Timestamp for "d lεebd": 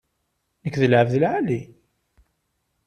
0.81-1.13